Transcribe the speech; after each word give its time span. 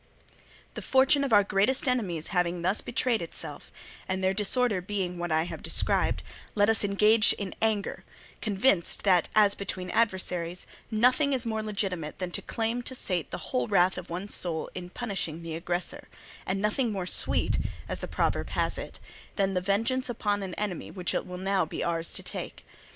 "The 0.73 0.81
fortune 0.81 1.23
of 1.23 1.31
our 1.31 1.43
greatest 1.43 1.87
enemies 1.87 2.29
having 2.29 2.63
thus 2.63 2.81
betrayed 2.81 3.21
itself, 3.21 3.71
and 4.07 4.23
their 4.23 4.33
disorder 4.33 4.81
being 4.81 5.19
what 5.19 5.31
I 5.31 5.43
have 5.43 5.61
described, 5.61 6.23
let 6.55 6.71
us 6.71 6.83
engage 6.83 7.33
in 7.33 7.53
anger, 7.61 8.03
convinced 8.41 9.03
that, 9.03 9.29
as 9.35 9.53
between 9.53 9.91
adversaries, 9.91 10.65
nothing 10.89 11.33
is 11.33 11.45
more 11.45 11.61
legitimate 11.61 12.17
than 12.17 12.31
to 12.31 12.41
claim 12.41 12.81
to 12.81 12.95
sate 12.95 13.29
the 13.29 13.37
whole 13.53 13.67
wrath 13.67 13.95
of 13.95 14.09
one's 14.09 14.33
soul 14.33 14.71
in 14.73 14.89
punishing 14.89 15.43
the 15.43 15.55
aggressor, 15.55 16.07
and 16.47 16.59
nothing 16.59 16.91
more 16.91 17.05
sweet, 17.05 17.59
as 17.87 17.99
the 17.99 18.07
proverb 18.07 18.49
has 18.49 18.79
it, 18.79 18.99
than 19.35 19.53
the 19.53 19.61
vengeance 19.61 20.09
upon 20.09 20.41
an 20.41 20.55
enemy, 20.55 20.89
which 20.89 21.13
it 21.13 21.27
will 21.27 21.37
now 21.37 21.63
be 21.63 21.83
ours 21.83 22.11
to 22.13 22.23
take. 22.23 22.65